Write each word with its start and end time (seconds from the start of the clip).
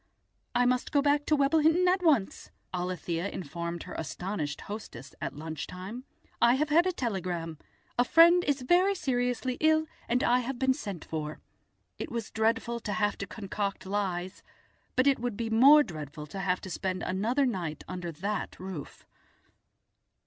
"I 0.55 0.65
must 0.65 0.91
go 0.91 1.03
back 1.03 1.27
to 1.27 1.35
Webblehinton 1.37 1.87
at 1.87 2.01
once," 2.01 2.49
Alethia 2.73 3.29
informed 3.31 3.83
her 3.83 3.93
astonished 3.93 4.61
hostess 4.61 5.13
at 5.21 5.35
lunch 5.35 5.67
time; 5.67 6.05
"I 6.41 6.55
have 6.55 6.69
had 6.69 6.87
a 6.87 6.91
telegram. 6.91 7.59
A 7.99 8.03
friend 8.03 8.43
is 8.45 8.63
very 8.63 8.95
seriously 8.95 9.57
ill 9.59 9.85
and 10.09 10.23
I 10.23 10.39
have 10.39 10.57
been 10.57 10.73
sent 10.73 11.05
for." 11.05 11.39
It 11.99 12.11
was 12.11 12.31
dreadful 12.31 12.79
to 12.79 12.93
have 12.93 13.15
to 13.19 13.27
concoct 13.27 13.85
lies, 13.85 14.41
but 14.95 15.05
it 15.05 15.19
would 15.19 15.37
be 15.37 15.51
more 15.51 15.83
dreadful 15.83 16.25
to 16.25 16.39
have 16.39 16.61
to 16.61 16.71
spend 16.71 17.03
another 17.03 17.45
night 17.45 17.83
under 17.87 18.11
that 18.11 18.59
roof. 18.59 19.05